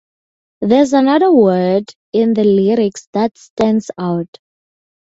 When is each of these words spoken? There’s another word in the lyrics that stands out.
There’s 0.61 0.93
another 0.93 1.31
word 1.31 1.91
in 2.11 2.33
the 2.33 2.43
lyrics 2.43 3.07
that 3.13 3.37
stands 3.37 3.91
out. 3.99 4.39